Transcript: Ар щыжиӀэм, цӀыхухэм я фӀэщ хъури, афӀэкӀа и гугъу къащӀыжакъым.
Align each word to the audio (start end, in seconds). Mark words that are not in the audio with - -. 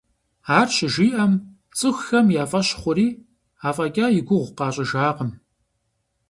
Ар 0.59 0.67
щыжиӀэм, 0.75 1.33
цӀыхухэм 1.77 2.27
я 2.41 2.45
фӀэщ 2.51 2.69
хъури, 2.79 3.07
афӀэкӀа 3.67 4.07
и 4.17 4.19
гугъу 4.27 4.53
къащӀыжакъым. 4.57 5.31